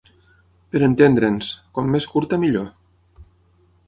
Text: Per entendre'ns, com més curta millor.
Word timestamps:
Per 0.75 0.79
entendre'ns, 0.87 1.49
com 1.79 1.93
més 1.97 2.07
curta 2.13 2.39
millor. 2.45 2.67